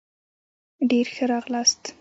ډېر 0.89 1.07
ښه 1.15 1.25
راغلاست 1.31 1.81